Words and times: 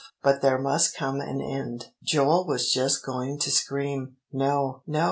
But 0.23 0.41
there 0.41 0.57
must 0.57 0.95
come 0.97 1.21
an 1.21 1.41
end, 1.41 1.43
and" 1.43 1.85
Joel 2.01 2.47
was 2.47 2.73
just 2.73 3.05
going 3.05 3.37
to 3.37 3.51
scream 3.51 4.17
"No 4.31 4.81
no! 4.87 4.99